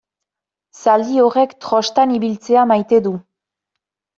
Zaldi 0.77 1.19
horrek 1.25 1.53
trostan 1.65 2.15
ibiltzea 2.17 2.67
maite 2.73 3.03
du. 3.09 3.13